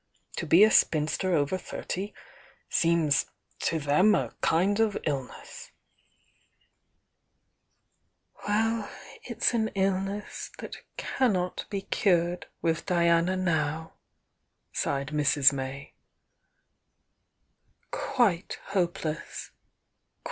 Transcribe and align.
To 0.37 0.47
be 0.47 0.63
a 0.63 0.71
spinster 0.71 1.35
oyer 1.35 1.59
thirty 1.59 2.15
seems 2.69 3.27
to 3.59 3.77
them 3.77 4.15
a 4.15 4.33
kind 4.41 4.79
of 4.79 4.97
Ubess." 5.05 5.69
we, 8.47 8.85
It 9.31 9.43
s 9.43 9.53
an 9.53 9.67
illness 9.75 10.49
that 10.57 10.77
cannot 10.97 11.67
be 11.69 11.81
cured 11.83 12.47
with 12.63 12.89
«o*"°,7'" 12.89 13.91
^'«t«d 14.75 15.13
^''s 15.15 15.53
May. 15.53 15.93
"Quite 17.91 18.57
hopeless!" 18.69 19.51